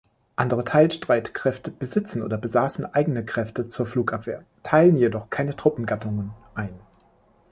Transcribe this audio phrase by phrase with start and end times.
[0.35, 6.73] Andere Teilstreitkräfte besitzen oder besaßen eigene Kräfte zur Flugabwehr, teilen jedoch keine Truppengattungen ein.